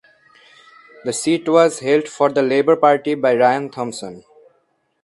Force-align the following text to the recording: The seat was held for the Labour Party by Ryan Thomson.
The 1.05 1.13
seat 1.13 1.47
was 1.47 1.77
held 1.77 2.07
for 2.09 2.31
the 2.31 2.41
Labour 2.41 2.75
Party 2.75 3.13
by 3.13 3.35
Ryan 3.35 3.69
Thomson. 3.69 4.23